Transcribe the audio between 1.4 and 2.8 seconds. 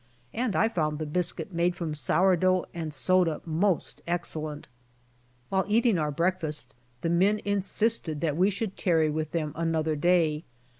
made from sour dough